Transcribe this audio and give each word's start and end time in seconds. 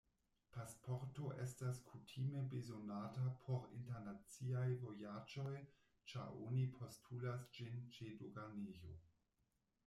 Pasporto 0.53 1.25
estas 1.41 1.81
kutime 1.89 2.41
bezonata 2.53 3.25
por 3.43 3.67
internaciaj 3.81 4.65
vojaĝoj, 4.87 5.53
ĉar 6.15 6.33
oni 6.47 6.65
postulas 6.81 7.47
ĝin 7.59 7.79
ĉe 7.99 8.11
doganejo. 8.25 8.99